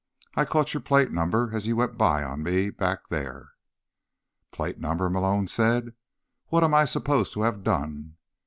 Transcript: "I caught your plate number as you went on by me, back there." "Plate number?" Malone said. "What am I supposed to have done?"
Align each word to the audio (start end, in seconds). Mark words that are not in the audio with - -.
"I 0.33 0.45
caught 0.45 0.73
your 0.73 0.81
plate 0.81 1.11
number 1.11 1.51
as 1.53 1.67
you 1.67 1.75
went 1.75 1.91
on 1.91 1.97
by 1.99 2.35
me, 2.35 2.71
back 2.71 3.09
there." 3.09 3.49
"Plate 4.51 4.79
number?" 4.79 5.11
Malone 5.11 5.45
said. 5.45 5.93
"What 6.47 6.63
am 6.63 6.73
I 6.73 6.85
supposed 6.85 7.33
to 7.33 7.43
have 7.43 7.63
done?" 7.63 8.15